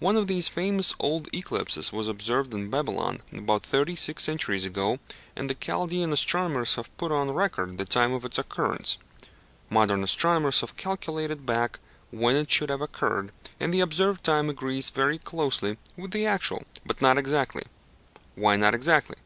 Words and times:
One 0.00 0.16
of 0.16 0.26
these 0.26 0.48
famous 0.48 0.96
old 0.98 1.28
eclipses 1.32 1.92
was 1.92 2.08
observed 2.08 2.52
in 2.52 2.70
Babylon 2.70 3.20
about 3.32 3.62
thirty 3.62 3.94
six 3.94 4.24
centuries 4.24 4.64
ago, 4.64 4.98
and 5.36 5.48
the 5.48 5.54
Chaldæan 5.54 6.10
astronomers 6.10 6.74
have 6.74 6.94
put 6.96 7.12
on 7.12 7.30
record 7.30 7.78
the 7.78 7.84
time 7.84 8.12
of 8.12 8.24
its 8.24 8.36
occurrence. 8.36 8.98
Modern 9.68 10.02
astronomers 10.02 10.62
have 10.62 10.76
calculated 10.76 11.46
back 11.46 11.78
when 12.10 12.34
it 12.34 12.50
should 12.50 12.68
have 12.68 12.80
occurred, 12.82 13.30
and 13.60 13.72
the 13.72 13.78
observed 13.78 14.24
time 14.24 14.50
agrees 14.50 14.90
very 14.90 15.18
closely 15.18 15.76
with 15.96 16.10
the 16.10 16.26
actual, 16.26 16.64
but 16.84 17.00
not 17.00 17.16
exactly. 17.16 17.62
Why 18.34 18.56
not 18.56 18.74
exactly? 18.74 19.18